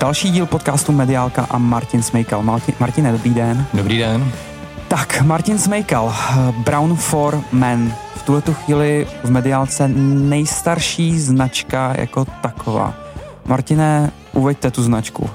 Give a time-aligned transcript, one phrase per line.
[0.00, 2.42] další díl podcastu Mediálka a Martin Smejkal.
[2.42, 3.66] Martin, Martine, dobrý den.
[3.74, 4.32] Dobrý den.
[4.88, 6.14] Tak, Martin Smejkal,
[6.64, 7.94] Brown for Men.
[8.16, 12.94] V tuhle chvíli v mediálce nejstarší značka jako taková.
[13.44, 15.30] Martine, uveďte tu značku.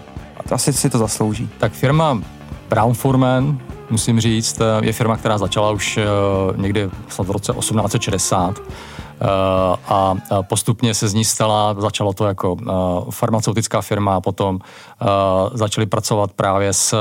[0.52, 1.50] Asi si to zaslouží.
[1.58, 2.22] Tak firma
[2.70, 3.60] Brown for Men,
[3.90, 6.04] musím říct, je firma, která začala už eh,
[6.56, 6.90] někdy
[7.24, 8.95] v roce 1860 Eh,
[9.88, 12.72] a postupně se z ní stala, začalo to jako eh,
[13.12, 15.06] farmaceutická firma a potom eh,
[15.54, 16.96] začali pracovat právě s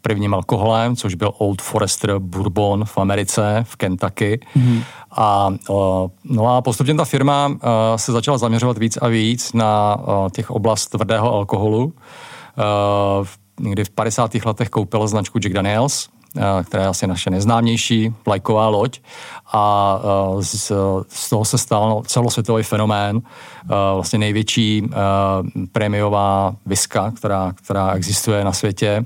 [0.00, 4.40] prvním alkoholem, což byl Old Forester Bourbon v Americe, v Kentucky.
[4.56, 4.82] Mm-hmm.
[5.16, 5.50] A,
[6.24, 7.56] no a postupně ta firma
[7.96, 9.96] se začala zaměřovat víc a víc na
[10.32, 11.92] těch oblast tvrdého alkoholu.
[13.60, 14.34] Někdy v 50.
[14.34, 16.21] letech koupila značku Jack Daniels, Eh,
[16.64, 19.00] která je asi naše neznámější vlajková loď
[19.52, 19.98] a
[20.38, 20.72] eh, z,
[21.08, 24.90] z toho se stal celosvětový fenomén, eh, vlastně největší
[25.72, 29.02] prémiová viska, která, která existuje na světě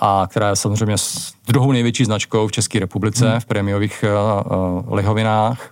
[0.00, 0.96] a která je samozřejmě
[1.48, 3.40] druhou největší značkou v České republice hmm.
[3.40, 4.04] v prémiových
[4.90, 5.70] lihovinách.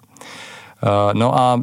[1.13, 1.63] No a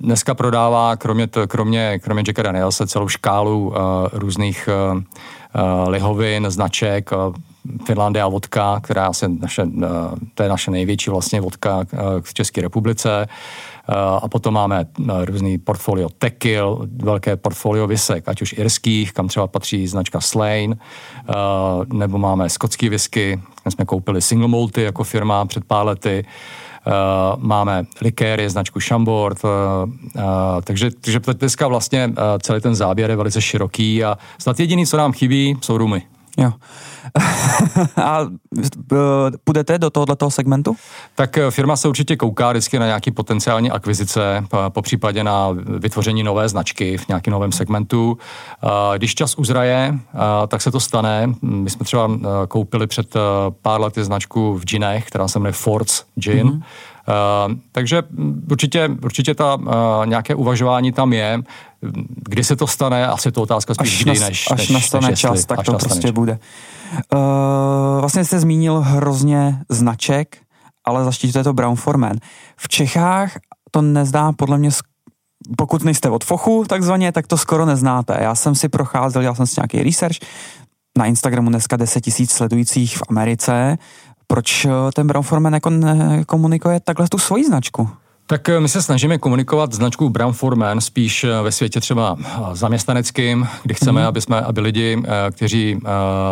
[0.00, 3.74] dneska prodává kromě, kromě, kromě Jacka Danielse celou škálu
[4.12, 4.68] různých
[5.88, 7.10] lihovin, značek,
[7.86, 9.88] Finlandia vodka, která je naše, eh,
[10.34, 13.26] to je naše největší vlastně vodka eh, v České republice.
[13.88, 14.86] Eh, a potom máme
[15.24, 20.76] různý portfolio tekil, velké portfolio visek, ať už irských, kam třeba patří značka Slane,
[21.92, 26.24] nebo máme skotský whisky, kde jsme koupili single malty jako firma před pár lety.
[26.86, 30.22] Uh, máme likéry, značku Chambord, uh, uh,
[30.64, 35.12] takže, takže dneska vlastně celý ten záběr je velice široký a snad jediný, co nám
[35.12, 36.02] chybí, jsou rumy.
[36.36, 36.52] Jo.
[38.04, 40.76] a e, půjdete do tohoto segmentu?
[41.14, 45.48] Tak e, firma se určitě kouká vždycky na nějaký potenciální akvizice, po případě na
[45.78, 48.18] vytvoření nové značky v nějakém novém segmentu.
[48.96, 49.98] Když čas uzraje,
[50.48, 51.32] tak se to stane.
[51.42, 52.10] My jsme třeba
[52.48, 53.14] koupili před
[53.62, 56.48] pár lety značku v džinech, která se jmenuje Force Gin.
[56.48, 56.62] Mm-hmm.
[57.08, 58.02] Uh, takže
[58.50, 59.64] určitě, určitě ta uh,
[60.06, 61.42] nějaké uvažování tam je.
[62.28, 65.20] Kdy se to stane, asi to otázka spíš až kdy, než Až než, nastane než
[65.20, 66.10] čas, jestli, tak to prostě čas.
[66.10, 66.38] bude.
[67.14, 70.36] Uh, vlastně jste zmínil hrozně značek,
[70.84, 72.16] ale zaštítíte to Brown Forman.
[72.56, 73.32] V Čechách
[73.70, 74.70] to nezdá podle mě
[75.56, 78.18] pokud nejste od fochu takzvaně, tak to skoro neznáte.
[78.20, 80.16] Já jsem si procházel, dělal jsem si nějaký research,
[80.98, 83.78] na Instagramu dneska 10 tisíc sledujících v Americe,
[84.26, 85.70] proč eh, ten Brown Forman jako
[86.26, 87.90] komunikuje takhle tu svoji značku?
[88.28, 92.16] Tak eh, my se snažíme komunikovat značku Brown Forman spíš eh, ve světě třeba
[92.52, 94.08] zaměstnaneckým, kdy chceme, mm-hmm.
[94.08, 95.80] aby, jsme, aby lidi, kteří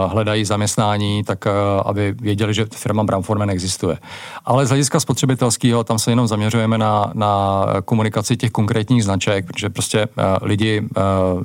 [0.07, 1.47] hledají zaměstnání, tak
[1.85, 3.99] aby věděli, že firma Brown Forman existuje.
[4.45, 9.71] Ale z hlediska spotřebitelského tam se jenom zaměřujeme na, na komunikaci těch konkrétních značek, protože
[9.71, 10.09] prostě
[10.43, 10.89] lidi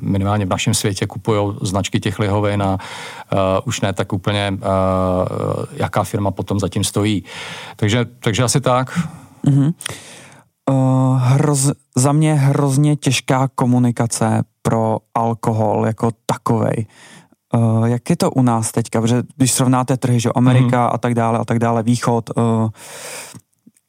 [0.00, 2.78] minimálně v našem světě kupují značky těch lihovin a
[3.64, 4.58] už ne tak úplně,
[5.72, 7.24] jaká firma potom zatím stojí.
[7.76, 8.98] Takže, takže asi tak.
[9.46, 9.72] Mm-hmm.
[10.70, 16.86] Uh, hroz, za mě hrozně těžká komunikace pro alkohol jako takovej.
[17.54, 19.00] Uh, jak je to u nás teďka?
[19.00, 20.94] Protože když srovnáte trhy, že Amerika mm-hmm.
[20.94, 22.68] a tak dále a tak dále, východ, uh,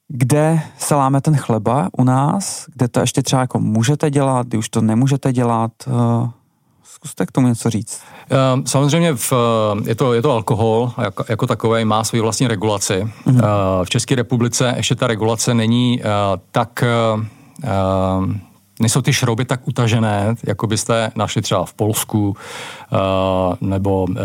[0.07, 4.57] kde se láme ten chleba u nás, kde to ještě třeba jako můžete dělat, kdy
[4.57, 6.29] už to nemůžete dělat, uh,
[7.03, 8.01] Zkuste k tomu něco říct.
[8.29, 9.34] Ehm, samozřejmě v,
[9.85, 13.09] je, to, je to alkohol jako, jako takový, má svoji vlastní regulaci.
[13.28, 13.84] Mm-hmm.
[13.84, 16.06] V České republice ještě ta regulace není eh,
[16.51, 17.67] tak eh,
[18.81, 22.97] nejsou ty šrouby tak utažené, jako byste našli třeba v Polsku uh,
[23.61, 24.15] nebo uh,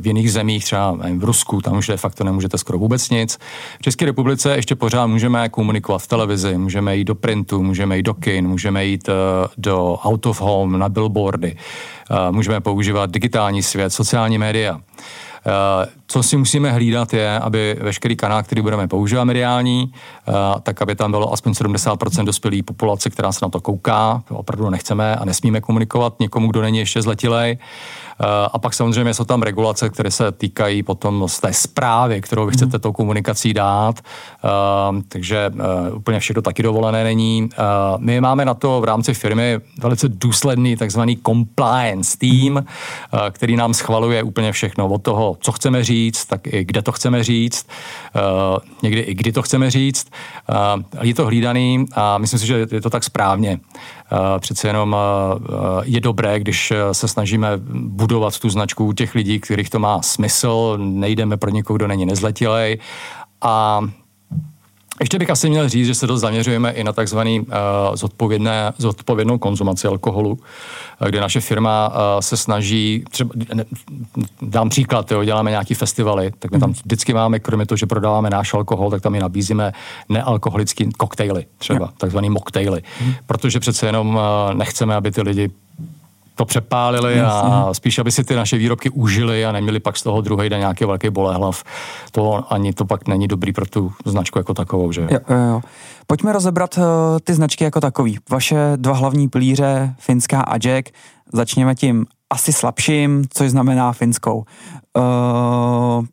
[0.00, 3.38] v jiných zemích, třeba v Rusku, tam už de facto nemůžete skoro vůbec nic.
[3.78, 8.02] V České republice ještě pořád můžeme komunikovat v televizi, můžeme jít do printu, můžeme jít
[8.02, 9.14] do kin, můžeme jít uh,
[9.58, 11.56] do out of home, na billboardy,
[12.30, 14.80] můžeme používat digitální svět, sociální média.
[15.46, 19.92] Eh, co si musíme hlídat je, aby veškerý kanál, který budeme používat mediální,
[20.28, 20.32] eh,
[20.62, 24.22] tak aby tam bylo aspoň 70% dospělé populace, která se na to kouká.
[24.28, 27.58] Opravdu nechceme a nesmíme komunikovat někomu, kdo není ještě zletilej.
[28.20, 32.46] Eh, a pak samozřejmě jsou tam regulace, které se týkají potom z té zprávy, kterou
[32.46, 32.80] vy chcete mhm.
[32.80, 33.98] tou komunikací dát.
[33.98, 34.48] Eh,
[35.08, 37.48] takže eh, úplně všechno taky dovolené není.
[37.98, 42.64] My máme na to v rámci firmy velice důsledný takzvaný compliance tým,
[43.30, 47.24] který nám schvaluje úplně všechno od toho, co chceme říct, tak i kde to chceme
[47.24, 47.66] říct,
[48.82, 50.06] někdy i kdy to chceme říct.
[51.02, 53.60] Je to hlídaný a myslím si, že je to tak správně.
[54.38, 54.96] Přece jenom
[55.82, 58.09] je dobré, když se snažíme budovat
[58.40, 62.78] tu značku u těch lidí, kterých to má smysl, nejdeme pro někoho, kdo není nezletilej
[63.40, 63.80] a
[65.00, 67.46] Ještě bych asi měl říct, že se dost zaměřujeme i na takzvaný uh,
[67.94, 73.64] zodpovědné, zodpovědnou konzumaci alkoholu, uh, kde naše firma uh, se snaží, třeba, ne,
[74.42, 76.78] dám příklad, jo, děláme nějaký festivaly, tak my tam mhm.
[76.84, 79.72] vždycky máme, kromě toho, že prodáváme náš alkohol, tak tam i nabízíme
[80.08, 83.14] nealkoholické koktejly, třeba takzvaný moktejly, mm.
[83.26, 84.22] protože přece jenom uh,
[84.54, 85.50] nechceme, aby ty lidi
[86.40, 90.20] to přepálili a spíš, aby si ty naše výrobky užili a neměli pak z toho
[90.20, 91.64] druhý den nějaký velký bolehlav.
[92.12, 95.08] To ani to pak není dobrý pro tu značku jako takovou, že jo?
[95.12, 95.60] jo, jo.
[96.06, 96.84] Pojďme rozebrat uh,
[97.24, 98.18] ty značky jako takový.
[98.30, 100.88] Vaše dva hlavní pilíře, Finská a Jack.
[101.32, 104.44] Začněme tím asi slabším, což znamená finskou.
[104.96, 106.04] Uh,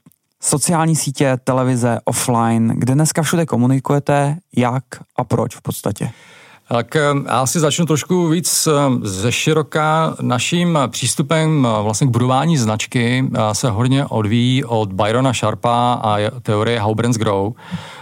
[0.43, 4.83] sociální sítě, televize, offline, kde dneska všude komunikujete, jak
[5.15, 6.11] a proč v podstatě?
[6.69, 8.71] Tak eh, já si začnu trošku víc eh,
[9.01, 10.15] ze široka.
[10.21, 16.79] Naším přístupem eh, vlastně k budování značky se hodně odvíjí od Byrona Sharpa a teorie
[16.79, 17.53] How Brands Grow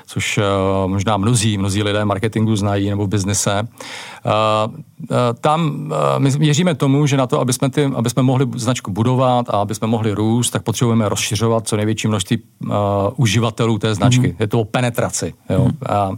[0.05, 0.43] což uh,
[0.91, 3.61] možná mnozí, mnozí lidé marketingu znají nebo v biznise.
[3.61, 8.47] Uh, uh, tam my věříme tomu, že na to, aby jsme, ty, aby jsme mohli
[8.55, 12.71] značku budovat a aby jsme mohli růst, tak potřebujeme rozšiřovat co největší množství uh,
[13.15, 14.27] uživatelů té značky.
[14.27, 14.35] Mm.
[14.39, 15.33] Je to o penetraci.
[15.49, 15.65] Jo?
[15.65, 16.17] Mm.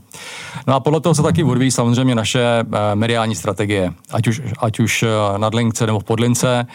[0.68, 4.80] No a podle toho se taky odvíjí samozřejmě naše uh, mediální strategie, ať už, ať
[4.80, 6.68] už uh, na lince nebo v podlince,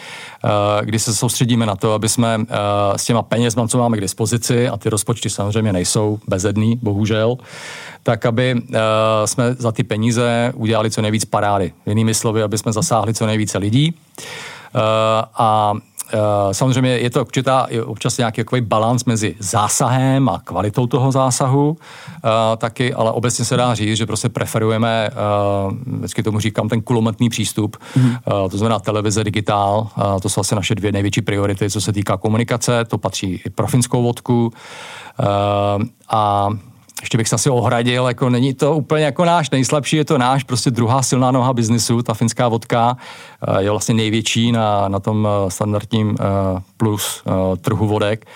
[0.44, 0.50] uh,
[0.84, 2.44] kdy se soustředíme na to, aby jsme uh,
[2.96, 7.37] s těma penězma, co máme k dispozici, a ty rozpočty samozřejmě nejsou bezedný, bohužel, bohužel,
[8.02, 8.78] tak aby uh,
[9.25, 11.72] jsme za ty peníze udělali co nejvíc parády.
[11.87, 13.94] Jinými slovy, aby jsme zasáhli co nejvíce lidí.
[14.75, 14.81] Uh,
[15.34, 15.72] a
[16.12, 21.12] Uh, samozřejmě je to určitá, je občas nějaký takový balans mezi zásahem a kvalitou toho
[21.12, 21.76] zásahu uh,
[22.56, 27.28] taky, ale obecně se dá říct, že prostě preferujeme, uh, vždycky tomu říkám, ten kulometný
[27.28, 31.81] přístup, uh, to znamená televize, digitál, uh, to jsou asi naše dvě největší priority, co
[31.81, 36.48] se týká komunikace, to patří i pro finskou vodku uh, a
[37.02, 40.44] ještě bych se asi ohradil, jako není to úplně jako náš nejslabší, je to náš,
[40.44, 42.96] prostě druhá silná noha biznisu, ta finská vodka
[43.49, 46.25] eh, je vlastně největší na, na tom eh, standardním eh,
[46.76, 47.22] plus
[47.60, 48.26] trhu vodek.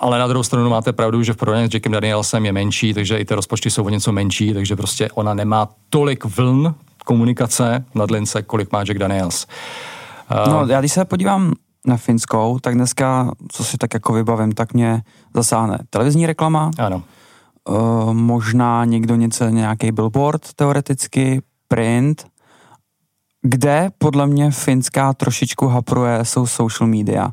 [0.00, 3.18] Ale na druhou stranu máte pravdu, že v porovnání s Jackem Danielsem je menší, takže
[3.18, 8.10] i ty rozpočty jsou o něco menší, takže prostě ona nemá tolik vln komunikace nad
[8.10, 9.46] lince, kolik má Jack Daniels.
[10.46, 11.54] No, já když se podívám
[11.86, 15.02] na finskou, tak dneska, co si tak jako vybavím, tak mě
[15.34, 16.70] zasáhne televizní reklama.
[16.78, 17.02] Ano.
[17.68, 22.26] Uh, možná někdo něco, nějaký billboard teoreticky, print,
[23.42, 27.30] kde podle mě finská trošičku hapruje, jsou social media.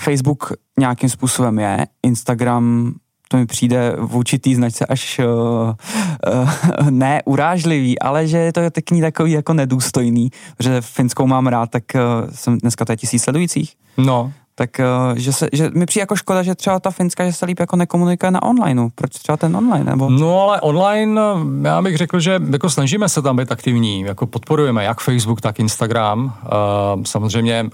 [0.00, 2.94] Facebook nějakým způsobem je, Instagram
[3.32, 8.70] to mi přijde v určitý značce až uh, uh, ne urážlivý, ale že je to
[8.70, 10.30] tak ní takový jako nedůstojný,
[10.60, 13.74] že finskou mám rád, tak uh, jsem dneska to je tisíc sledujících.
[13.96, 14.32] No.
[14.54, 14.70] Tak,
[15.10, 17.60] uh, že, se, že mi přijde jako škoda, že třeba ta finská, že se líp
[17.60, 18.88] jako nekomunikuje na online.
[18.94, 19.84] Proč třeba ten online?
[19.84, 20.10] Nebo?
[20.10, 21.20] No ale online,
[21.62, 25.60] já bych řekl, že jako snažíme se tam být aktivní, jako podporujeme jak Facebook, tak
[25.60, 26.24] Instagram.
[26.24, 27.68] Uh, samozřejmě uh,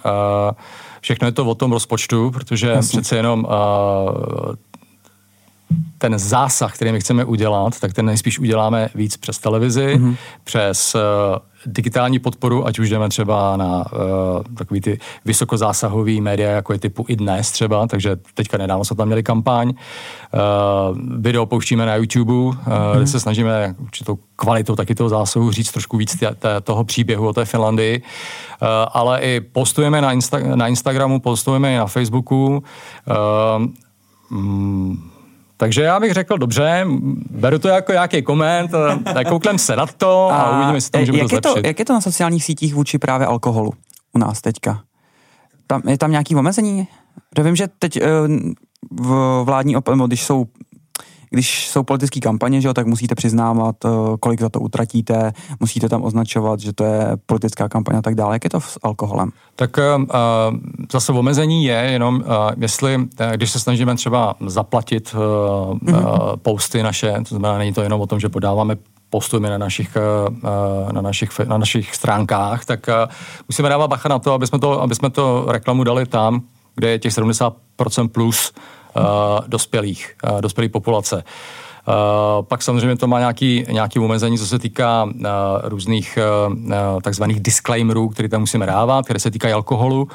[1.00, 3.00] všechno je to o tom rozpočtu, protože Jasně.
[3.00, 4.54] přece jenom uh,
[5.98, 10.16] ten zásah, který my chceme udělat, tak ten nejspíš uděláme víc přes televizi, mm-hmm.
[10.44, 11.00] přes uh,
[11.66, 17.04] digitální podporu, ať už jdeme třeba na uh, takový ty vysokozásahový média, jako je typu
[17.08, 19.68] i dnes třeba, takže teďka nedávno jsme tam měli kampaň.
[19.68, 22.96] Uh, video pouštíme na YouTube, uh, mm-hmm.
[22.96, 27.28] kde se snažíme určitou kvalitou taky toho zásahu říct trošku víc tě, tě, toho příběhu
[27.28, 32.62] o té Finlandii, uh, ale i postujeme na, Insta- na Instagramu, postujeme i na Facebooku.
[33.06, 33.66] Uh,
[34.30, 35.10] mm,
[35.60, 36.86] takže já bych řekl, dobře,
[37.30, 38.70] beru to jako nějaký koment,
[39.28, 41.84] kouknem se na to a, a uvidíme, jestli to můžeme jak je to, jak je
[41.84, 43.72] to na sociálních sítích vůči právě alkoholu
[44.12, 44.82] u nás teďka?
[45.66, 46.88] Tam, je tam nějaký omezení?
[47.38, 48.08] Já vím, že teď uh,
[48.90, 50.46] v vládní, op- když jsou
[51.30, 53.88] když jsou politické kampaně, že jo, tak musíte přiznávat, eh,
[54.20, 58.34] kolik za to utratíte, musíte tam označovat, že to je politická kampaně a tak dále.
[58.34, 59.30] Jak je to s alkoholem?
[59.56, 60.04] Tak uh,
[60.92, 62.22] zase omezení je jenom, uh,
[62.58, 66.30] jestli, když se snažíme třeba zaplatit uh, mm-hmm.
[66.30, 68.76] uh, posty naše, to znamená, není to jenom o tom, že podáváme
[69.10, 69.96] postujeme na našich,
[70.92, 72.86] na našich, na našich stránkách, tak
[73.48, 76.40] musíme dávat bacha na to, aby jsme to, aby jsme to reklamu dali tam,
[76.74, 78.52] kde je těch 70% plus
[79.46, 81.16] dospělých, uh, dospělých populace.
[81.16, 85.08] Uh, pak samozřejmě to má nějaký, nějaký omezení, co se týká
[85.62, 86.18] různých
[87.02, 90.08] takzvaných disclaimerů, které tam musíme dávat, které se týkají alkoholu.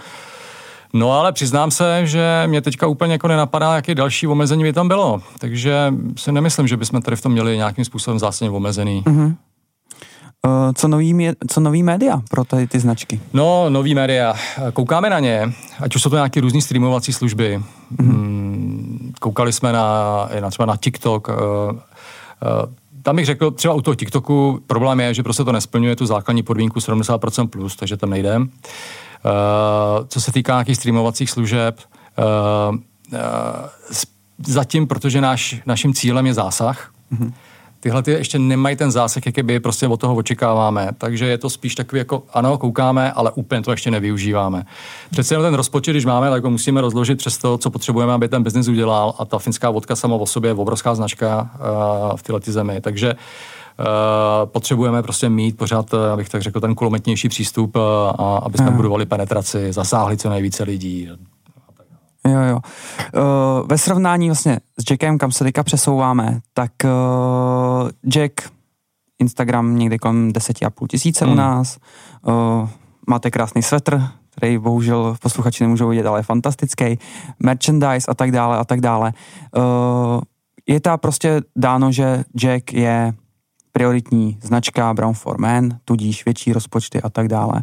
[0.94, 4.88] No ale přiznám se, že mě teďka úplně jako nenapadá, jaké další omezení by tam
[4.88, 5.22] bylo.
[5.40, 9.04] Takže si nemyslím, že bychom tady v tom měli nějakým způsobem zásadně omezený.
[9.06, 9.36] Mm-hmm.
[10.48, 13.20] Eh, co nový, co nový média pro tady ty značky?
[13.34, 14.34] No, nový média.
[14.74, 17.62] Koukáme na ně, ať už jsou to nějaké různé streamovací služby.
[17.96, 18.53] Mm-hmm.
[19.24, 21.28] Koukali jsme na, na třeba na TikTok,
[23.04, 26.44] tam bych řekl, třeba u toho TikToku problém je, že prostě to nesplňuje tu základní
[26.44, 28.38] podmínku 70% plus, takže tam nejde.
[28.38, 28.46] Uh,
[30.08, 31.80] co se týká nějakých streamovacích služeb,
[34.46, 37.34] zatím, protože náš, naším cílem je zásah, mm-hmm
[37.84, 40.90] tyhle ty ještě nemají ten zásah, jaký by prostě od toho očekáváme.
[40.98, 44.66] Takže je to spíš takový jako, ano, koukáme, ale úplně to ještě nevyužíváme.
[45.12, 48.28] Přece jenom ten rozpočet, když máme, tak ho musíme rozložit přes to, co potřebujeme, aby
[48.28, 52.24] ten biznis udělal a ta finská vodka sama o sobě je obrovská značka uh, v
[52.24, 52.82] této zemi.
[52.82, 53.16] Takže
[53.80, 57.82] Uh, potřebujeme prostě mít pořád, abych tak řekl, ten kulometnější přístup, uh,
[58.18, 58.76] a aby jsme hmm.
[58.76, 61.10] budovali penetraci, zasáhli co nejvíce lidí,
[62.28, 62.60] Jo, jo.
[63.16, 68.42] Uh, ve srovnání vlastně s Jackem, kam se teďka přesouváme, tak uh, Jack,
[69.20, 71.34] Instagram někde kolem 10,5 tisíce hmm.
[71.34, 71.78] u nás,
[72.28, 72.70] uh,
[73.08, 77.00] máte krásný svetr, který bohužel posluchači nemůžou vidět, ale je fantastický,
[77.40, 79.14] merchandise a tak dále a tak dále.
[79.58, 80.22] Uh,
[80.68, 83.14] je ta prostě dáno, že Jack je
[83.72, 87.62] prioritní značka Brown for Men, tudíž větší rozpočty a tak dále.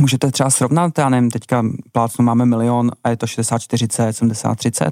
[0.00, 4.90] Můžete třeba srovnat, já nevím, teďka plácnu máme milion a je to 60-40, 70-30?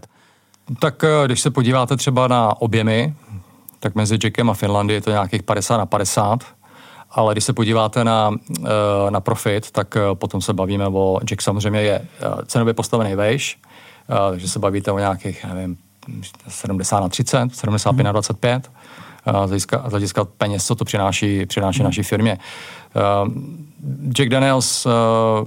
[0.78, 3.14] Tak eh, když se podíváte třeba na objemy,
[3.80, 6.44] tak mezi Jackem a Finlandy je to nějakých 50 na 50,
[7.11, 8.30] ale když se podíváte na,
[8.64, 12.06] eh, na profit, tak eh, potom se bavíme o, Jack samozřejmě je
[12.46, 13.58] cenově postavený vejš,
[14.30, 15.76] takže se bavíte o nějakých, nevím,
[16.49, 18.04] 70 na 30, 75 hmm.
[18.04, 18.70] na 25,
[19.26, 21.85] z hlediska, z hlediska peněz, co to přináší, přináší hmm.
[21.85, 22.38] naší firmě.
[24.09, 24.93] Jack Daniels uh,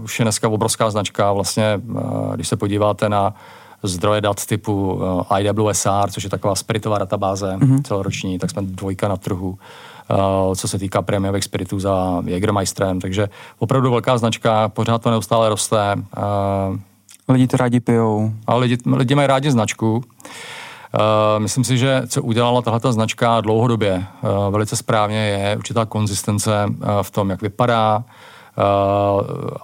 [0.04, 1.82] už je dneska obrovská značka, vlastně,
[2.36, 3.34] když se podíváte na
[3.84, 7.82] zdroje dat typu eh, IWSR, což je taková spiritová databáze mm-hmm.
[7.82, 9.58] celoroční, tak jsme dvojka na trhu,
[10.56, 13.30] co se týká prémiových spiritů za Jägermeisterem, takže
[13.60, 15.96] opravdu velká značka, pořád to neustále roste.
[17.30, 18.32] Lidi to rádi pijou.
[18.48, 20.04] A lidi, lidi mají rádi značku.
[20.94, 21.01] Uh,
[21.39, 26.75] myslím si, že co udělala tahle značka dlouhodobě uh, velice správně je určitá konzistence uh,
[27.01, 28.03] v tom, jak vypadá,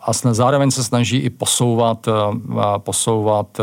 [0.04, 2.08] a zároveň se snaží i posouvat,
[2.78, 3.62] posouvat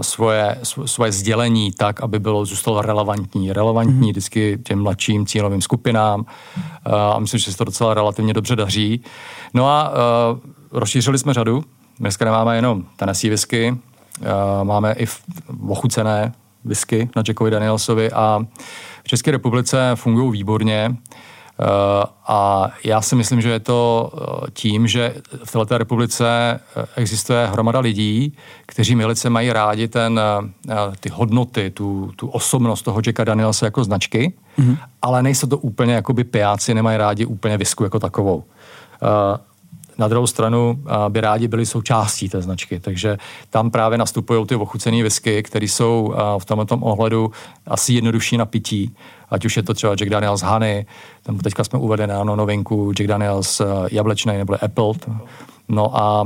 [0.00, 3.52] svoje, svoje sdělení tak, aby bylo zůstalo relevantní.
[3.52, 4.10] Relevantní mm-hmm.
[4.10, 6.24] vždycky těm mladším cílovým skupinám
[7.14, 9.00] a myslím, že se to docela relativně dobře daří.
[9.54, 9.92] No a
[10.72, 11.64] rozšířili jsme řadu.
[12.00, 13.76] Dneska nemáme jenom Tennessee whisky,
[14.62, 15.06] máme i
[15.68, 16.32] ochucené
[16.64, 18.46] whisky na Jackovi Danielsovi a
[19.04, 20.96] v České republice fungují výborně.
[21.60, 26.26] Eh, a já si myslím, že je to eh, tím, že v této republice
[26.76, 30.20] eh, existuje hromada lidí, kteří milice mají rádi ten,
[31.00, 34.76] ty hodnoty, tu, tu osobnost toho Jacka Danielse jako značky, mm-hmm.
[35.02, 38.44] ale nejsou to úplně jakoby pijáci, nemají rádi úplně visku jako takovou.
[39.98, 43.18] Na druhou stranu by rádi byli součástí té značky, takže
[43.50, 47.32] tam právě nastupují ty ochucené whisky, které jsou v tomto ohledu
[47.66, 48.94] asi jednodušší na pití
[49.30, 50.86] ať už je to třeba Jack Daniels Honey,
[51.22, 53.60] tam teďka jsme uvedli na novinku Jack Daniels
[53.90, 54.92] jablečný nebo Apple.
[55.68, 56.24] No a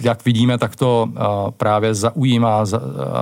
[0.00, 1.08] jak vidíme, tak to
[1.56, 2.80] právě zaujímá za,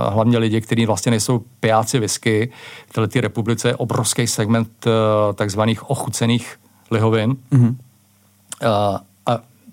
[0.09, 2.51] hlavně lidi, kteří vlastně nejsou pijáci whisky.
[2.89, 4.85] V této republice je obrovský segment
[5.35, 6.59] takzvaných ochucených
[6.91, 7.35] lihovin.
[7.51, 7.75] Mm-hmm.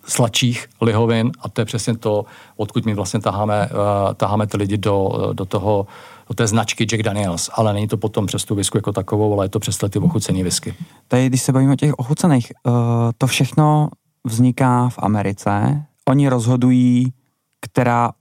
[0.07, 2.25] Sladších lihovin a to je přesně to,
[2.57, 3.69] odkud my vlastně taháme,
[4.17, 5.87] taháme ty lidi do, do toho
[6.29, 9.45] do té značky Jack Daniels, ale není to potom přes tu visku jako takovou, ale
[9.45, 10.75] je to přes ty ochucené whisky.
[11.09, 12.73] Tady, když se bavíme o těch ochucených, uh,
[13.19, 13.89] to všechno
[14.27, 15.83] vzniká v Americe.
[16.09, 17.13] Oni rozhodují,
[17.61, 18.13] která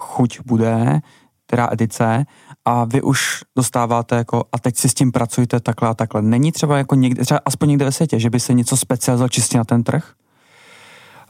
[0.00, 1.00] chuť bude,
[1.46, 2.24] která edice
[2.64, 6.22] a vy už dostáváte jako a teď si s tím pracujete takhle a takhle.
[6.22, 9.58] Není třeba jako někde, třeba aspoň někde ve světě, že by se něco specializovalo čistě
[9.58, 10.12] na ten trh?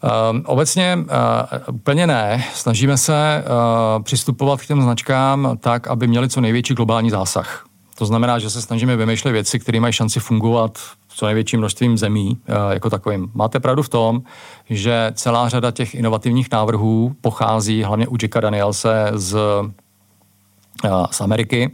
[0.02, 2.44] Um, obecně uh, úplně ne.
[2.54, 3.44] Snažíme se
[3.96, 7.64] uh, přistupovat k těm značkám tak, aby měli co největší globální zásah.
[7.98, 10.78] To znamená, že se snažíme vymýšlet věci, které mají šanci fungovat
[11.08, 13.30] v co největším množstvím zemí uh, jako takovým.
[13.34, 14.22] Máte pravdu v tom,
[14.70, 19.36] že celá řada těch inovativních návrhů pochází hlavně u Jacka Danielse z,
[21.10, 21.70] z Ameriky.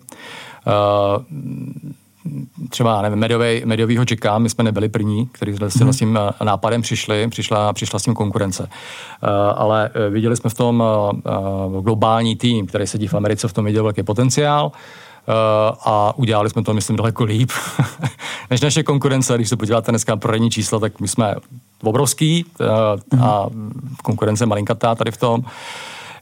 [2.68, 5.98] Třeba, nevím, mediový, mediovýho Jacka, my jsme nebyli první, kteří s mm-hmm.
[5.98, 8.62] tím eh, nápadem přišli, přišla, přišla s tím konkurence.
[8.62, 10.84] Uh, ale uh, viděli jsme v tom
[11.80, 14.72] globální tým, který sedí v Americe, v tom viděl velký potenciál
[15.84, 17.50] a udělali jsme to, myslím, daleko líp
[18.50, 19.34] než naše konkurence.
[19.34, 21.34] Když se podíváte dneska na prodejní čísla, tak my jsme
[21.82, 23.24] obrovský mm-hmm.
[23.24, 23.46] a
[24.02, 25.44] konkurence malinkatá tady v tom.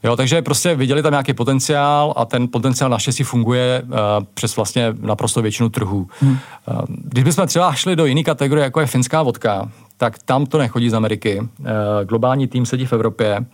[0.03, 3.95] Jo, takže prostě viděli tam nějaký potenciál a ten potenciál naštěstí funguje uh,
[4.33, 6.07] přes vlastně naprosto většinu trhů.
[6.19, 6.31] Hmm.
[6.31, 10.57] Uh, když bychom třeba šli do jiné kategorie, jako je finská vodka, tak tam to
[10.57, 11.39] nechodí z Ameriky.
[11.39, 11.67] Uh,
[12.05, 13.45] globální tým sedí v Evropě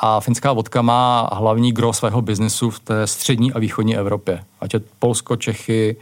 [0.00, 4.44] A finská vodka má hlavní gro svého biznesu v té střední a východní Evropě.
[4.60, 5.96] Ať je Polsko, Čechy,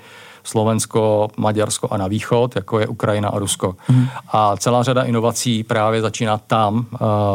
[0.45, 3.77] Slovensko, Maďarsko a na východ, jako je Ukrajina a Rusko.
[3.89, 4.09] Mm.
[4.33, 6.87] A celá řada inovací právě začíná tam,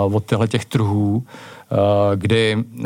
[0.06, 1.24] uh, od těchto těch trhů, uh,
[2.16, 2.86] kdy uh,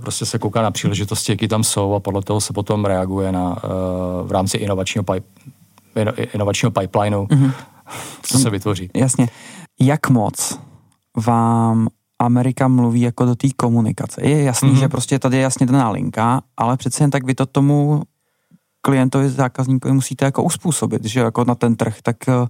[0.00, 3.48] prostě se kouká na příležitosti, jaký tam jsou a podle toho se potom reaguje na,
[3.50, 5.26] uh, v rámci inovačního, pipe,
[6.00, 7.52] ino, inovačního pipelineu, mm-hmm.
[8.22, 8.90] co se vytvoří.
[8.94, 9.28] Jasně.
[9.80, 10.60] Jak moc
[11.26, 14.20] vám Amerika mluví jako do té komunikace.
[14.24, 14.78] Je jasný, mm-hmm.
[14.78, 18.02] že prostě tady je jasně daná linka, ale přece jen tak vy to tomu
[18.80, 22.46] klientovi, zákazníkovi musíte jako uspůsobit, že jako na ten trh, tak eh,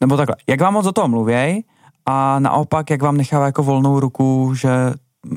[0.00, 1.62] nebo takhle, jak vám moc o tom mluvěj
[2.06, 4.70] a naopak, jak vám nechává jako volnou ruku, že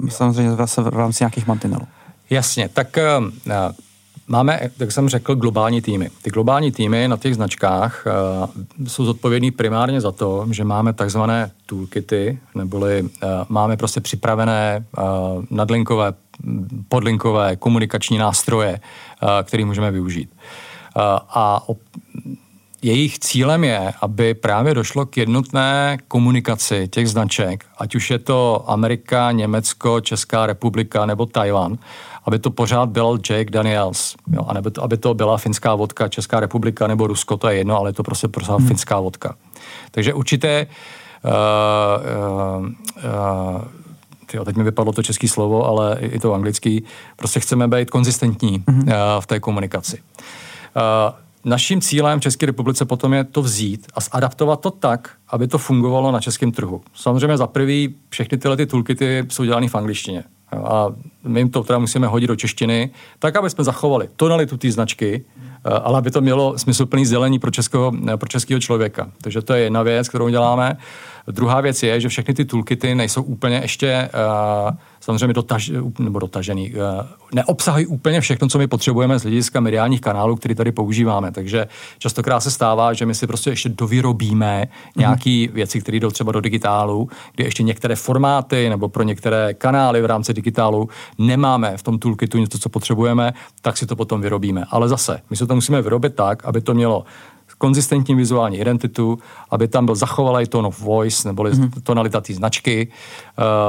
[0.10, 1.88] samozřejmě zase v rámci nějakých mantinelů.
[2.30, 3.72] Jasně, tak uh,
[4.30, 6.10] Máme, jak jsem řekl, globální týmy.
[6.22, 11.52] Ty globální týmy na těch značkách uh, jsou zodpovědní primárně za to, že máme takzvané
[11.66, 13.10] toolkity, neboli uh,
[13.50, 15.04] máme prostě připravené uh,
[15.50, 16.14] nadlinkové,
[16.90, 18.80] podlinkové komunikační nástroje,
[19.24, 20.30] uh, které můžeme využít.
[20.34, 22.02] Uh, a op-
[22.82, 28.64] jejich cílem je, aby právě došlo k jednotné komunikaci těch značek, ať už je to
[28.68, 31.78] Amerika, Německo, Česká republika nebo Tajvan,
[32.26, 36.08] aby to pořád byl Jake Daniels, jo, a nebo to, aby to byla finská vodka,
[36.08, 38.68] Česká republika nebo Rusko, to je jedno, ale je to prostě pořád hmm.
[38.68, 39.36] finská vodka.
[39.92, 40.68] Takže určité
[41.24, 41.32] uh,
[42.60, 43.62] uh, uh,
[44.26, 46.84] tyjo, teď mi vypadlo to české slovo, ale i to anglický,
[47.16, 48.84] prostě chceme být konzistentní mm-hmm.
[48.84, 49.98] uh, v té komunikaci.
[50.76, 55.48] Uh, naším cílem v České republice potom je to vzít a zadaptovat to tak, aby
[55.48, 56.82] to fungovalo na českém trhu.
[56.94, 60.24] Samozřejmě za prvý všechny tyhle ty toolkity jsou dělané v angličtině.
[60.52, 60.88] A
[61.24, 65.26] my jim to teda musíme hodit do češtiny, tak, aby jsme zachovali tonalitu té značky,
[65.38, 69.12] eh, ale aby to mělo smysluplný zelení pro, českého, pro českého člověka.
[69.22, 70.78] Takže to je jedna věc, kterou děláme.
[71.32, 74.10] Druhá věc je, že všechny ty toolkity nejsou úplně ještě
[74.70, 76.80] uh, samozřejmě dotaž, nebo dotažený, uh,
[77.34, 81.32] neobsahují úplně všechno, co my potřebujeme z hlediska mediálních kanálů, které tady používáme.
[81.32, 85.00] Takže častokrát se stává, že my si prostě ještě dovyrobíme mm-hmm.
[85.00, 90.02] nějaké věci, které jdou třeba do digitálu, kdy ještě některé formáty nebo pro některé kanály
[90.02, 94.66] v rámci digitálu nemáme v tom toolkitu něco, co potřebujeme, tak si to potom vyrobíme.
[94.70, 97.06] Ale zase, my se to musíme vyrobit tak, aby to mělo
[97.58, 101.82] konzistentní vizuální identitu, aby tam byl zachovalý tone of voice, neboli mm-hmm.
[101.84, 102.88] tonalita té značky.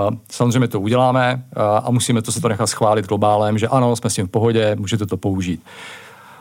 [0.08, 3.96] Uh, samozřejmě to uděláme uh, a musíme to se to nechat schválit globálem, že ano,
[3.96, 5.62] jsme s tím v pohodě, můžete to použít.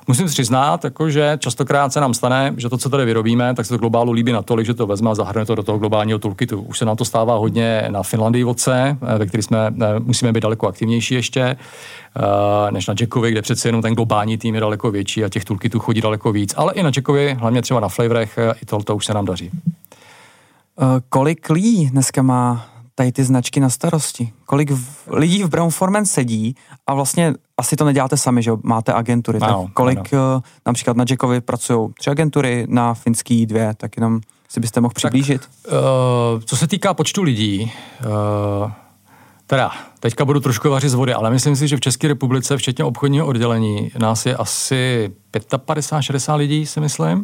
[0.08, 3.74] Musím přiznat, jako, že častokrát se nám stane, že to, co tady vyrobíme, tak se
[3.74, 6.62] to globálu líbí natolik, že to vezme a zahrne to do toho globálního toolkitu.
[6.62, 10.68] Už se nám to stává hodně na Finlandii vodce, ve které jsme, musíme být daleko
[10.68, 11.42] aktivnější ještě.
[11.42, 15.46] Eh, než na Jackovi, kde přece jenom ten globální tým je daleko větší a těch
[15.46, 16.54] toolkitů chodí daleko víc.
[16.58, 19.52] Ale i na Jackovi, hlavně třeba na flavorech, eh, i tohle už se nám daří.
[21.10, 22.66] Kolik lidí dneska má
[22.98, 24.34] tady ty značky na starosti?
[24.46, 26.56] Kolik v, lidí v Brown Forman sedí
[26.88, 29.40] a vlastně asi to neděláte sami, že máte agentury.
[29.42, 30.42] Ano, tak kolik ano.
[30.66, 35.42] například na Jackovi pracují tři agentury, na finský dvě, tak jenom si byste mohl přiblížit.
[35.42, 37.72] Tak, uh, co se týká počtu lidí,
[38.64, 38.72] uh,
[39.50, 42.84] Teda, teďka budu trošku vařit z vody, ale myslím si, že v České republice, včetně
[42.84, 47.24] obchodního oddělení, nás je asi 55-60 lidí, si myslím,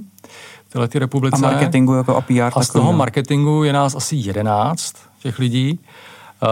[0.74, 1.36] téhle ty republice.
[1.36, 2.52] A marketingu jako a PR?
[2.56, 5.80] A z toho marketingu je nás asi 11 těch lidí.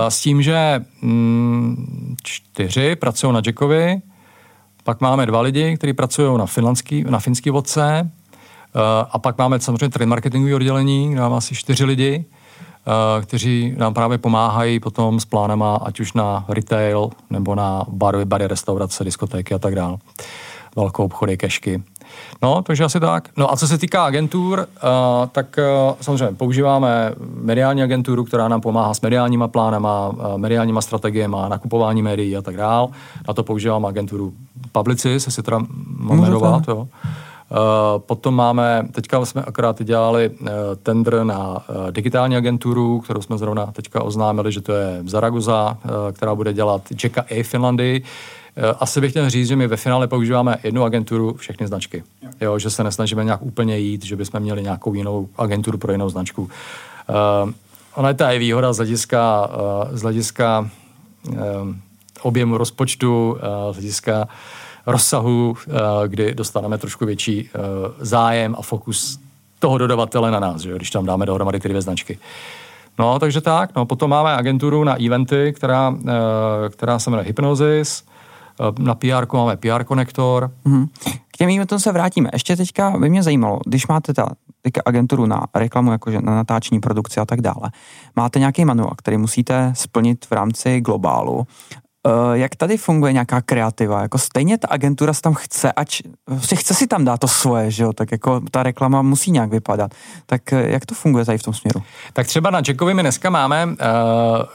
[0.10, 4.02] S tím, že mm, čtyři pracují na Jackovi,
[4.84, 8.12] pak máme dva lidi, kteří pracují na, finlandský, na finský vodce,
[9.12, 12.26] a pak máme samozřejmě trade marketingové oddělení, kde máme asi čtyři lidi.
[12.88, 18.26] Eh, kteří nám právě pomáhají potom s plánama, ať už na retail, nebo na bary,
[18.26, 19.98] bary restaurace, diskotéky a tak dále.
[20.76, 21.84] Velkou obchody, kešky.
[22.42, 23.30] No, takže asi tak.
[23.38, 28.62] No a co se týká agentur, uh, tak uh, samozřejmě používáme mediální agenturu, která nám
[28.62, 32.88] pomáhá s mediálníma plánama, uh, mediálníma strategiemi, nakupování médií a tak dále.
[33.28, 34.34] Na to používáme agenturu
[34.72, 35.60] Publicis, se si teda
[35.98, 36.88] mám jmenovat, jo.
[37.52, 40.52] Eh, potom máme, teďka jsme akorát dělali eh,
[40.84, 45.78] tender na eh, digitální agenturu, kterou jsme zrovna teďka oznámili, že to je Zaragoza,
[46.12, 48.04] která bude dělat Jacka A Finlandii.
[48.80, 52.04] Asi bych chtěl říct, že my ve finále používáme jednu agenturu, všechny značky.
[52.42, 56.10] Jo, že se nesnažíme nějak úplně jít, že bychom měli nějakou jinou agenturu pro jinou
[56.10, 56.42] značku.
[56.44, 57.52] Uh,
[57.96, 60.70] ona je ta je výhoda z hlediska, uh, z hlediska
[61.30, 61.36] uh,
[62.22, 63.38] objemu rozpočtu, uh,
[63.72, 64.30] z hlediska uh,
[64.86, 65.72] rozsahu, eh,
[66.08, 67.60] kdy dostaneme trošku větší eh,
[68.00, 69.20] zájem a fokus
[69.60, 72.20] toho dodavatele na nás, že, když tam dáme dohromady ty dvě značky.
[73.00, 73.76] No, takže tak.
[73.76, 78.04] No, potom máme agenturu na eventy, která, eh, která se jmenuje Hypnosis.
[78.80, 80.52] Na PR máme PR konektor.
[80.66, 80.88] Mm-hmm.
[81.34, 82.30] K těm eventům se vrátíme.
[82.34, 84.30] Ještě teďka by mě zajímalo, když máte ta,
[84.62, 87.72] teďka agenturu na reklamu, jakože na natáčení produkci a tak dále,
[88.16, 91.48] máte nějaký manuál, který musíte splnit v rámci globálu
[92.34, 94.02] jak tady funguje nějaká kreativa?
[94.02, 97.72] Jako stejně ta agentura se tam chce, ať prostě chce si tam dát to svoje,
[97.72, 97.94] že jo?
[97.94, 99.92] Tak jako ta reklama musí nějak vypadat.
[100.26, 101.84] Tak eh, jak to funguje tady v tom směru?
[102.14, 103.74] Tak třeba na Jackovi my dneska máme uh,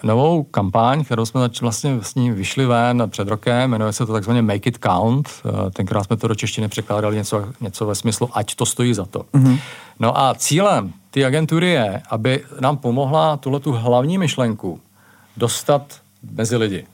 [0.03, 4.43] novou kampaň, kterou jsme vlastně s ní vyšli ven před rokem, jmenuje se to takzvaně
[4.43, 5.29] Make it Count.
[5.45, 9.05] Uh, tenkrát jsme to do češtiny překládali něco, něco ve smyslu, ať to stojí za
[9.05, 9.19] to.
[9.19, 9.59] Mm-hmm.
[10.01, 14.81] No a cílem ty agentury je, aby nám pomohla tuhle tu hlavní myšlenku
[15.37, 15.83] dostat
[16.33, 16.87] mezi lidi.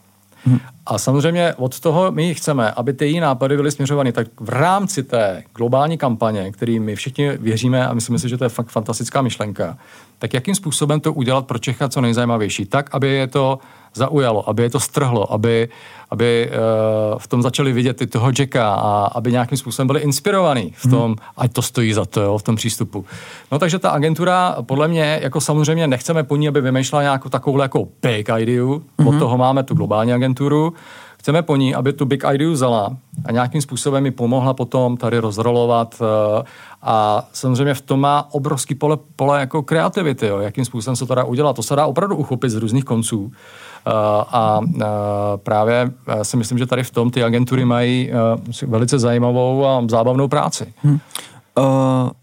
[0.44, 0.58] Hmm.
[0.86, 5.02] A samozřejmě od toho my chceme, aby ty její nápady byly směřovány tak v rámci
[5.02, 9.22] té globální kampaně, který my všichni věříme a myslíme si, že to je fakt fantastická
[9.22, 9.78] myšlenka,
[10.18, 13.58] tak jakým způsobem to udělat pro Čecha co nejzajímavější, tak, aby je to
[13.94, 15.68] zaujalo, aby je to strhlo, aby,
[16.10, 20.72] aby uh, v tom začali vidět i toho Jacka a aby nějakým způsobem byli inspirovaní
[20.76, 21.16] v tom, hmm.
[21.36, 23.04] ať to stojí za to, jo, v tom přístupu.
[23.52, 27.62] No takže ta agentura, podle mě, jako samozřejmě nechceme po ní, aby vymýšlela nějakou takovou
[27.62, 29.08] jako big ideu, hmm.
[29.08, 30.74] od toho máme tu globální agenturu,
[31.18, 35.18] chceme po ní, aby tu big ideu vzala a nějakým způsobem mi pomohla potom tady
[35.18, 36.42] rozrolovat uh,
[36.82, 41.14] a samozřejmě v tom má obrovský pole, pole jako kreativity, jo, jakým způsobem se to
[41.14, 41.56] dá udělat.
[41.56, 43.32] To se dá opravdu uchopit z různých konců.
[43.86, 43.90] Eh,
[44.32, 44.86] a eh,
[45.36, 48.10] právě eh, si myslím, že tady v tom ty agentury mají
[48.66, 50.74] velice zajímavou a zábavnou práci.
[50.82, 50.98] Hmm.
[51.58, 51.64] Uh,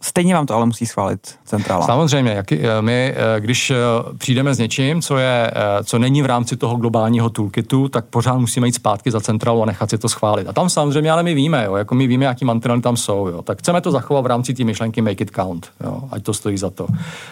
[0.01, 1.85] stejně vám to ale musí schválit centrála.
[1.85, 2.45] Samozřejmě, jak,
[2.81, 3.71] my, když
[4.17, 5.51] přijdeme s něčím, co, je,
[5.83, 9.65] co není v rámci toho globálního toolkitu, tak pořád musíme jít zpátky za centrálu a
[9.65, 10.47] nechat si to schválit.
[10.47, 13.27] A tam samozřejmě, ale my víme, jo, jako my víme, jaký mantinely tam jsou.
[13.27, 13.41] Jo.
[13.41, 16.57] Tak chceme to zachovat v rámci té myšlenky make it count, jo, ať to stojí
[16.57, 16.87] za to.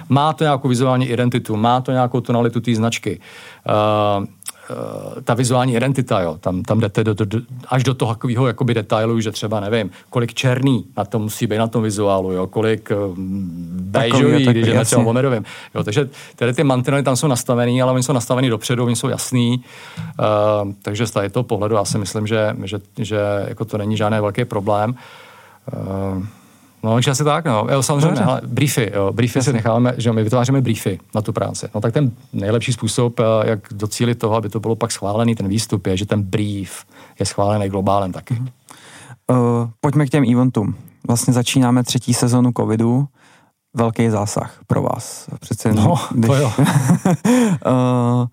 [0.10, 3.19] Má to nějakou vizuální identitu, má to nějakou tonalitu té značky.
[4.19, 4.25] Uh,
[5.23, 8.73] ta vizuální identita, jo, tam, tam jdete do, do, do, až do toho takového jakoby
[8.73, 12.91] detailu, že třeba nevím, kolik černý na tom musí být na tom vizuálu, jo, kolik
[12.91, 13.15] uh,
[13.82, 15.45] bežový, když na třeba omerovým.
[15.75, 19.10] Jo, takže tady ty mantinely tam jsou nastavený, ale oni jsou nastavený dopředu, oni jsou
[19.10, 19.63] jasný,
[20.19, 24.19] uh, takže z toho pohledu já si myslím, že, že, že jako to není žádný
[24.19, 24.95] velký problém.
[26.15, 26.23] Uh,
[26.83, 27.67] No, takže asi tak, no.
[27.71, 29.13] Jo, samozřejmě, ale briefy, jo.
[29.13, 31.67] Briefy si necháváme, že my vytváříme briefy na tu práci.
[31.75, 35.47] No tak ten nejlepší způsob, eh, jak docílit toho, aby to bylo pak schválený, ten
[35.47, 36.85] výstup, je, že ten brief
[37.19, 38.41] je schválený globálem taky.
[39.31, 40.75] Uh, pojďme k těm eventům.
[41.07, 43.07] Vlastně začínáme třetí sezonu covidu.
[43.73, 45.29] Velký zásah pro vás.
[45.39, 46.27] Přece no, když...
[46.27, 46.51] to jo.
[46.57, 48.27] uh,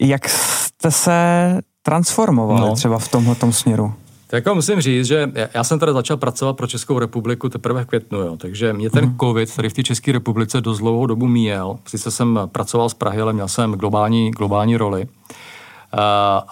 [0.08, 2.74] jak jste se transformovali no.
[2.74, 3.94] třeba v tomhle směru?
[4.28, 7.86] Tak jako musím říct, že já jsem tady začal pracovat pro Českou republiku teprve v
[7.86, 9.16] květnu, jo, takže mě ten mm.
[9.20, 11.78] covid tady v té České republice dost dlouhou dobu míjel.
[11.86, 15.08] Sice jsem pracoval z Prahy, ale měl jsem globální, globální roli.
[15.94, 16.00] Uh,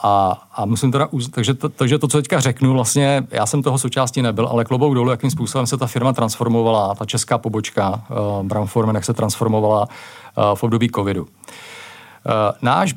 [0.02, 3.78] a, a musím teda, takže to, takže to, co teďka řeknu, vlastně já jsem toho
[3.78, 8.46] součástí nebyl, ale klobouk dolů, jakým způsobem se ta firma transformovala, ta česká pobočka uh,
[8.46, 11.22] Brown Forman, jak se transformovala uh, v období covidu.
[11.22, 11.28] Uh,
[12.62, 12.94] náš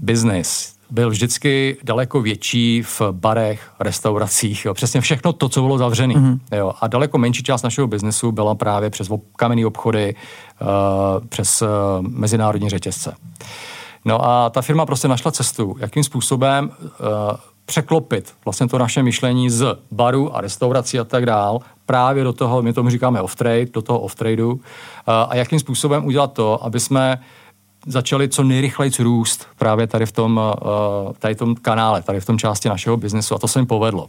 [0.00, 4.74] biznis byl vždycky daleko větší v barech, restauracích, jo.
[4.74, 6.14] přesně všechno to, co bylo zavřené.
[6.14, 6.38] Mm-hmm.
[6.52, 6.72] Jo.
[6.80, 10.14] A daleko menší část našeho biznesu byla právě přes kamenné obchody,
[10.60, 10.68] uh,
[11.28, 11.68] přes uh,
[12.00, 13.14] mezinárodní řetězce.
[14.04, 17.06] No a ta firma prostě našla cestu, jakým způsobem uh,
[17.66, 22.62] překlopit vlastně to naše myšlení z baru a restaurací a tak dál právě do toho,
[22.62, 24.60] my tomu říkáme off-trade, do toho off-tradeu uh,
[25.06, 27.22] a jakým způsobem udělat to, aby jsme uh,
[27.86, 32.26] začali co nejrychleji růst právě tady v tom, eh, tady v tom kanále, tady v
[32.26, 34.08] tom části našeho biznesu a to se jim povedlo.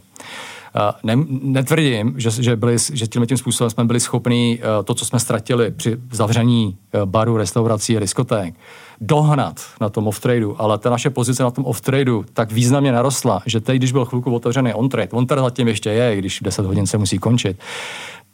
[0.76, 4.94] Eh, ne, netvrdím, že, že, byli, že tím, tím způsobem jsme byli schopni eh, to,
[4.94, 8.54] co jsme ztratili při zavření baru, restaurací a diskoték,
[9.00, 13.60] dohnat na tom off-tradu, ale ta naše pozice na tom off-tradu tak významně narostla, že
[13.60, 17.18] teď, když byl chvilku otevřený on-trade, on-trade zatím ještě je, když 10 hodin se musí
[17.18, 17.56] končit,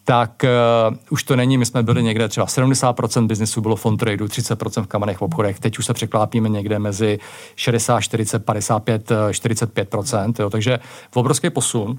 [0.09, 0.45] tak
[0.91, 4.83] uh, už to není, my jsme byli někde třeba 70% biznesu bylo fond tradu, 30%
[4.83, 7.19] v kamenech v obchodech, teď už se překlápíme někde mezi
[7.57, 10.79] 60, 40, 55, 45%, jo, takže
[11.15, 11.99] obrovský posun.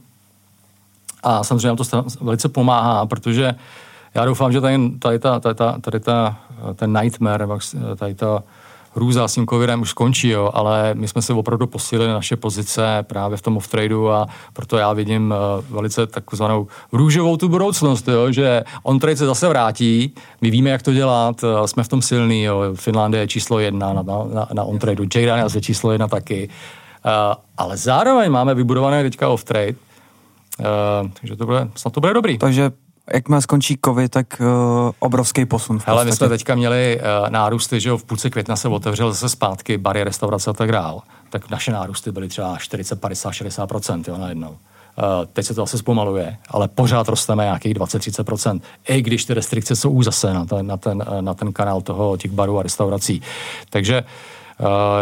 [1.23, 1.83] A samozřejmě nám to
[2.21, 3.55] velice pomáhá, protože
[4.15, 6.39] já doufám, že tady, tady, ta, tady, ta, tady ta,
[6.75, 7.47] ten nightmare,
[7.97, 8.43] tady ta
[8.97, 13.05] hrůza s tím covidem už skončí, jo, ale my jsme se opravdu posílili naše pozice
[13.07, 18.31] právě v tom off-tradu a proto já vidím uh, velice takzvanou růžovou tu budoucnost, jo,
[18.31, 22.43] že on-trade se zase vrátí, my víme, jak to dělat, uh, jsme v tom silný,
[22.43, 26.49] jo, Finlandie je číslo jedna na, na, na on-tradu, Jay Daniels je číslo jedna taky,
[27.05, 27.12] uh,
[27.57, 29.75] ale zároveň máme vybudované teďka off-trade,
[30.57, 32.38] Uh, takže to bude, snad to bude dobrý.
[32.38, 32.71] Takže
[33.13, 34.47] jakmile skončí covid, tak uh,
[34.99, 35.79] obrovský posun.
[35.85, 39.29] Ale my jsme teďka měli uh, nárůsty, že jo, v půlce května se otevřel zase
[39.29, 41.01] zpátky bary, restaurace a tak dál.
[41.29, 44.57] Tak naše nárůsty byly třeba 40, 50, 60% jo, najednou.
[45.33, 49.89] teď se to zase zpomaluje, ale pořád rosteme nějakých 20-30%, i když ty restrikce jsou
[49.89, 53.21] už zase na ten, na ten, na ten kanál toho, těch barů a restaurací.
[53.69, 54.37] Takže Uh,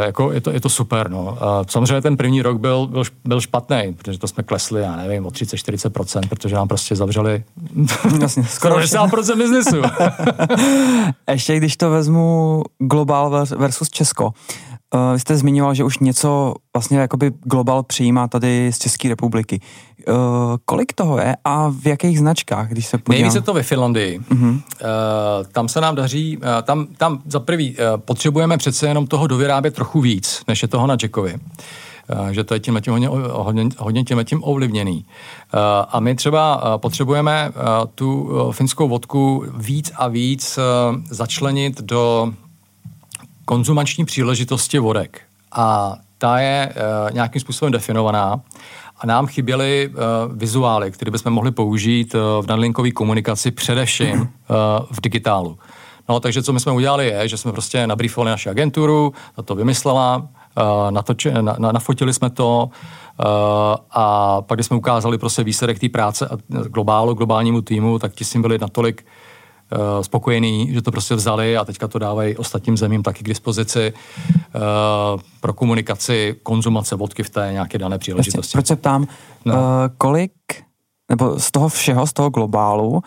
[0.06, 1.10] jako je, to, je to super.
[1.10, 1.24] No.
[1.24, 1.38] Uh,
[1.70, 5.30] samozřejmě ten první rok byl, byl, byl špatný, protože to jsme klesli, já nevím, o
[5.30, 7.44] 30-40%, protože nám prostě zavřeli
[8.22, 9.82] Jasně, skoro 60% biznesu.
[11.32, 14.34] Ještě když to vezmu globál versus Česko,
[15.14, 19.60] vy jste zmiňoval, že už něco vlastně jakoby global přijímá tady z České republiky.
[20.08, 20.16] Uh,
[20.66, 23.22] kolik toho je a v jakých značkách, když se podívám?
[23.22, 24.20] Nejvíce to ve Finlandii.
[24.20, 24.48] Uh,
[25.52, 30.42] tam se nám daří, tam, tam za prvý potřebujeme přece jenom toho dovyrábět trochu víc,
[30.48, 31.36] než je toho na Jackovi.
[32.32, 35.06] Že to je tím tím hodně, hodně, hodně tím tím ovlivněný.
[35.90, 37.52] A my třeba potřebujeme
[37.96, 40.60] tu finskou vodku víc a víc
[41.10, 42.34] začlenit do
[43.46, 45.22] konzumační příležitosti vodek.
[45.52, 48.42] A ta je uh, nějakým způsobem definovaná
[48.98, 49.96] a nám chyběly uh,
[50.38, 54.28] vizuály, které bychom mohli použít uh, v nadlinkové komunikaci, především uh,
[54.92, 55.58] v digitálu.
[56.10, 59.56] No, takže co my jsme udělali je, že jsme prostě nabrýfovali naši agenturu, ta to
[59.56, 62.70] vymyslela, uh, natoči, na, na, nafotili jsme to
[63.20, 63.26] uh,
[63.92, 68.26] a pak, když jsme ukázali prostě výsledek té práce a globálu, globálnímu týmu, tak ti
[68.26, 69.35] s tím byli natolik uh,
[70.02, 74.62] spokojený, že to prostě vzali a teďka to dávají ostatním zemím taky k dispozici uh,
[75.42, 78.52] pro komunikaci, konzumace vodky v té nějaké dané příležitosti.
[78.52, 79.08] Proč se ptám,
[79.46, 79.54] no.
[79.54, 79.60] uh,
[79.98, 80.32] kolik,
[81.10, 83.02] nebo z toho všeho, z toho globálu,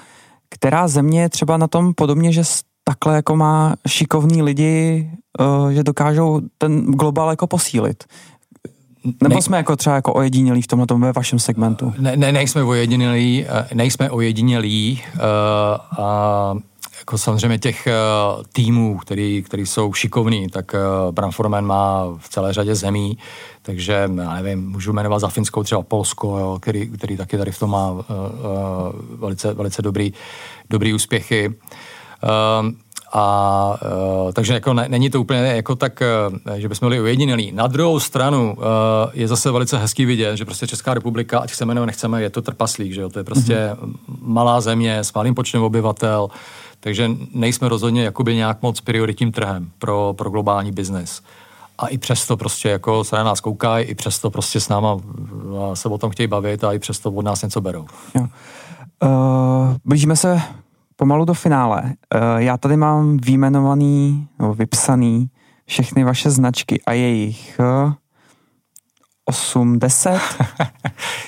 [0.51, 2.43] která země je třeba na tom podobně, že
[2.85, 5.11] takhle jako má šikovní lidi,
[5.71, 8.05] že dokážou ten globál jako posílit.
[9.23, 11.93] Nebo ne, jsme jako třeba jako ojedinělí v tomhle ve vašem segmentu?
[11.99, 15.21] Ne, ne, nejsme ojedinělí, eh, nejsme ojedinělí uh,
[16.05, 16.55] a
[16.99, 22.53] jako samozřejmě těch uh, týmů, který, který jsou šikovní, tak uh, Branforman má v celé
[22.53, 23.19] řadě zemí,
[23.63, 27.59] takže já nevím, můžu jmenovat za Finskou třeba Polsko, jo, který, který taky tady v
[27.59, 30.13] tom má uh, uh, velice, velice dobrý,
[30.71, 31.49] dobrý úspěchy.
[31.49, 32.71] Uh,
[33.13, 33.75] a
[34.25, 36.03] uh, takže jako ne, není to úplně jako tak,
[36.47, 37.53] uh, že bychom byli ujedinilí.
[37.53, 38.65] Na druhou stranu uh,
[39.13, 42.43] je zase velice hezký vidět, že prostě Česká republika, ať chceme nebo nechceme, je to
[42.43, 43.09] trpaslík, že jo?
[43.09, 43.95] To je prostě mm-hmm.
[44.23, 46.29] malá země s malým počtem obyvatel,
[46.81, 51.23] takže nejsme rozhodně jakoby nějak moc prioritním trhem pro, pro globální biznis.
[51.79, 54.97] A i přesto prostě jako se na nás koukají, i přesto prostě s náma
[55.75, 57.87] se o tom chtějí bavit a i přesto od nás něco berou.
[58.15, 58.27] Jo.
[59.03, 60.43] Uh, blížíme se
[60.99, 61.83] pomalu do finále.
[61.83, 65.31] Uh, já tady mám výjmenovaný, nebo vypsaný
[65.67, 67.93] všechny vaše značky a jejich uh,
[69.25, 70.21] 8, 10.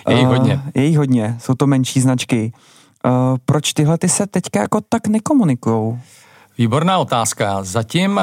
[0.08, 0.62] je jich hodně.
[0.74, 2.52] Je jich hodně, jsou to menší značky.
[3.04, 3.12] Uh,
[3.44, 5.98] proč tyhle ty se teďka jako tak nekomunikujou?
[6.58, 7.64] Výborná otázka.
[7.64, 8.20] Zatím uh,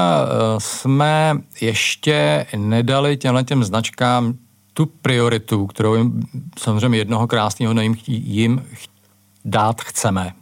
[0.57, 4.33] jsme ještě nedali těmhle těm značkám
[4.73, 6.21] tu prioritu, kterou jim
[6.59, 8.65] samozřejmě jednoho krásného jim, jim
[9.45, 10.33] dát chceme.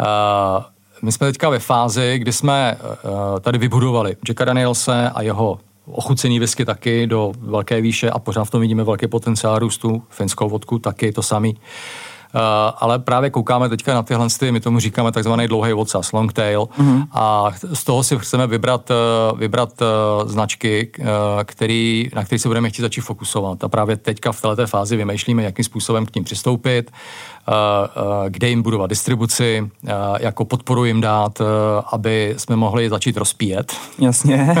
[0.00, 0.64] Uh,
[1.02, 6.38] my jsme teďka ve fázi, kdy jsme uh, tady vybudovali Jacka Danielse a jeho ochucený
[6.38, 10.02] whisky taky do velké výše a pořád v tom vidíme velký potenciál růstu.
[10.08, 11.56] Finskou vodku taky to samý.
[12.36, 12.42] Uh,
[12.78, 17.06] ale právě koukáme teďka na tyhle, my tomu říkáme takzvaný dlouhý odsaz, long tail, mm-hmm.
[17.12, 20.90] a z toho si chceme vybrat, uh, vybrat uh, značky,
[21.44, 23.64] který, na který se budeme chtít začít fokusovat.
[23.64, 26.90] A právě teďka v této fázi vymýšlíme, jakým způsobem k ním přistoupit,
[28.28, 29.70] kde jim budovat distribuci,
[30.20, 31.42] jako podporu jim dát,
[31.92, 33.72] aby jsme mohli začít rozpíjet.
[33.98, 34.54] Jasně.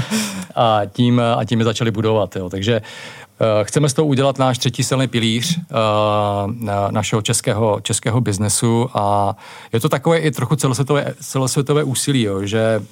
[0.54, 2.36] a, tím, a tím je začali budovat.
[2.36, 2.48] Jo.
[2.48, 3.27] Takže Eh,
[3.62, 6.52] chceme z toho udělat náš třetí silný pilíř uh,
[6.90, 9.36] našeho českého, českého biznesu a
[9.72, 12.82] je to takové i trochu celosvětové, celosvětové úsilí, jo, že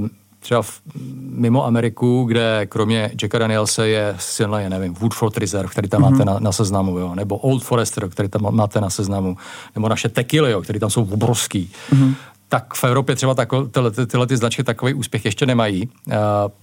[0.00, 0.08] uh,
[0.40, 0.80] třeba v,
[1.20, 6.10] mimo Ameriku, kde kromě Jacka Danielse je silný, já nevím, Woodford Reserve, který tam mm-hmm.
[6.10, 9.36] máte na, na seznamu, jo, nebo Old Forester, který tam máte na seznamu,
[9.74, 11.70] nebo naše tequily, jo, který tam jsou obrovský.
[11.92, 12.14] Mm-hmm
[12.48, 16.14] tak v Evropě třeba tako, tyhle, tyhle ty značky takový úspěch ještě nemají, uh,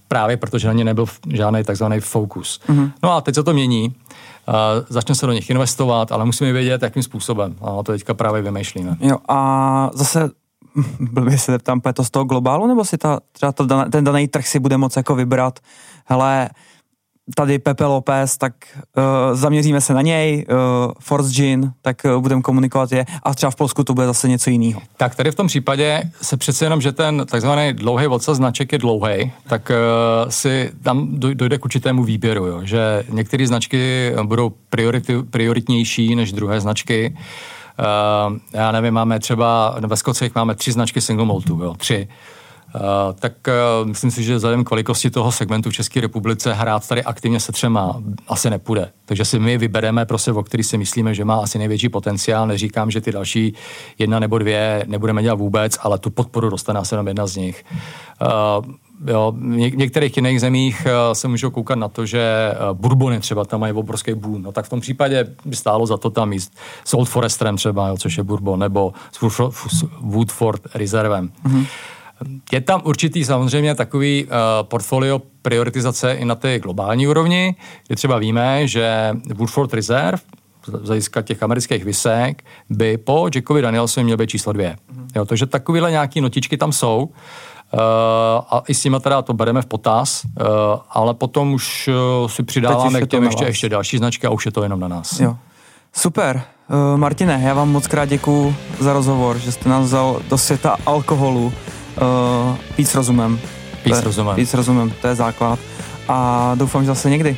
[0.08, 2.60] právě protože na ně nebyl žádný takzvaný fokus.
[2.68, 2.92] Mm-hmm.
[3.02, 3.94] No a teď se to mění,
[4.48, 4.54] uh,
[4.88, 7.56] začne se do nich investovat, ale musíme vědět, jakým způsobem.
[7.60, 8.96] A to teďka právě vymýšlíme.
[9.00, 10.30] Jo a zase
[11.00, 14.46] blbě se zeptám, to z toho globálu, nebo si ta, třeba to, ten daný trh
[14.46, 15.58] si bude moc jako vybrat,
[16.04, 16.48] hele,
[17.34, 18.52] tady Pepe López, tak
[18.96, 19.02] uh,
[19.36, 23.56] zaměříme se na něj, uh, Force Gin, tak uh, budeme komunikovat je a třeba v
[23.56, 24.80] Polsku to bude zase něco jiného.
[24.96, 28.78] Tak tady v tom případě se přece jenom, že ten takzvaný dlouhý odsaz značek je
[28.78, 35.22] dlouhý, tak uh, si tam dojde k určitému výběru, jo, že některé značky budou priority,
[35.22, 37.16] prioritnější než druhé značky.
[37.78, 42.08] Uh, já nevím, máme třeba, ve Skocích máme tři značky single maltu, jo, tři.
[43.14, 47.04] Tak uh, myslím si, že vzhledem k velikosti toho segmentu v České republice hrát tady
[47.04, 48.92] aktivně se třema asi nepůjde.
[49.04, 52.46] Takže si my vybereme prostě, o který si myslíme, že má asi největší potenciál.
[52.46, 53.54] Neříkám, že ty další
[53.98, 57.64] jedna nebo dvě nebudeme dělat vůbec, ale tu podporu dostane asi jenom jedna z nich.
[58.22, 58.74] Uh,
[59.06, 63.72] Jo, v některých jiných zemích se můžou koukat na to, že Bourbony třeba tam mají
[63.72, 64.42] obrovský boom.
[64.42, 66.52] No tak v tom případě by stálo za to tam jíst
[66.84, 71.32] s Old Foresterem třeba, jo, což je Bourbon, nebo s Woodford Reservem.
[71.44, 71.66] Mm-hmm.
[72.52, 74.30] Je tam určitý samozřejmě takový uh,
[74.62, 77.54] portfolio prioritizace i na té globální úrovni,
[77.86, 80.18] kde třeba víme, že Woodford Reserve
[80.66, 84.76] z hlediska těch amerických vysek by po Jackovi Danielsovi měl být číslo dvě.
[85.16, 87.08] Jo, takže takovéhle nějaké notičky tam jsou.
[87.72, 87.80] Uh,
[88.50, 90.46] a i s nimi teda to bereme v potaz, uh,
[90.90, 94.52] ale potom už uh, si přidáváme k těm ještě, ještě další značky a už je
[94.52, 95.20] to jenom na nás.
[95.20, 95.36] Jo.
[95.92, 96.42] Super.
[96.92, 100.76] Uh, Martine, já vám moc krát děkuju za rozhovor, že jste nás vzal do světa
[100.86, 101.52] alkoholu
[102.00, 103.40] uh, víc rozumem.
[103.84, 104.36] Víc rozumem.
[104.36, 105.58] Víc rozumem, to je základ.
[106.08, 107.36] A doufám, že zase někdy.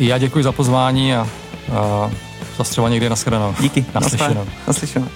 [0.00, 1.26] Já děkuji za pozvání a,
[1.72, 2.10] a
[2.58, 3.54] zase třeba někdy nashledanou.
[3.60, 3.84] Díky.
[3.94, 4.46] Naslyšenou.
[4.66, 5.08] Naslyšenou.